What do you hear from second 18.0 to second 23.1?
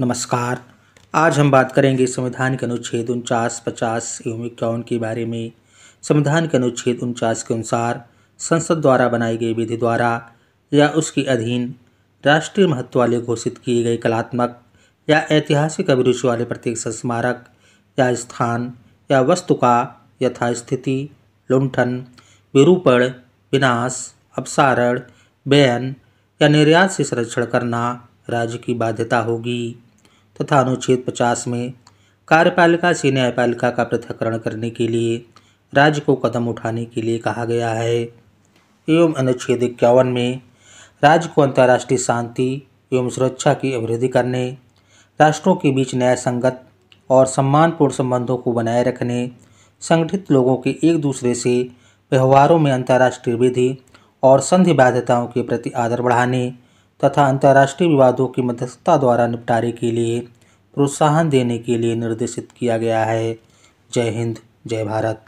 स्थान या वस्तु का यथास्थिति लुंठन विरूपण,